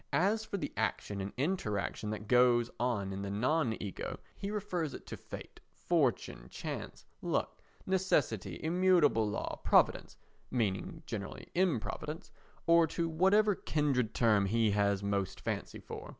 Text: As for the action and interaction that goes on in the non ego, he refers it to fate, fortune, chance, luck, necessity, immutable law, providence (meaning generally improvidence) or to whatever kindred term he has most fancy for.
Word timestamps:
As 0.13 0.43
for 0.45 0.57
the 0.57 0.73
action 0.75 1.21
and 1.21 1.31
interaction 1.37 2.09
that 2.09 2.27
goes 2.27 2.71
on 2.79 3.13
in 3.13 3.21
the 3.21 3.29
non 3.29 3.77
ego, 3.79 4.17
he 4.35 4.49
refers 4.49 4.95
it 4.95 5.05
to 5.05 5.15
fate, 5.15 5.59
fortune, 5.69 6.47
chance, 6.49 7.05
luck, 7.21 7.61
necessity, 7.85 8.59
immutable 8.63 9.29
law, 9.29 9.57
providence 9.63 10.17
(meaning 10.49 11.03
generally 11.05 11.49
improvidence) 11.53 12.31
or 12.65 12.87
to 12.87 13.07
whatever 13.07 13.53
kindred 13.53 14.15
term 14.15 14.47
he 14.47 14.71
has 14.71 15.03
most 15.03 15.39
fancy 15.39 15.77
for. 15.77 16.09